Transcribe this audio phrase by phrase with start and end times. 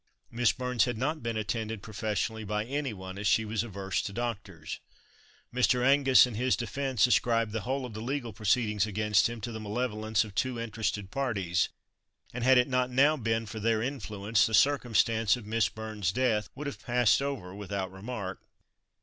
[0.31, 4.11] Miss Burns had not been attended professionally by any one as she was averse to
[4.11, 4.79] doctors.
[5.53, 5.85] Mr.
[5.85, 9.59] Angus in his defence ascribed the whole of the legal proceedings against him to the
[9.59, 11.69] malevolence of two interested parties,
[12.33, 16.49] and had it not now been for their influence, the circumstance of Miss Burns' death
[16.55, 18.41] would have passed over without remark.